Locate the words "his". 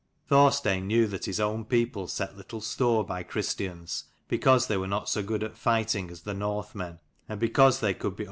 1.25-1.39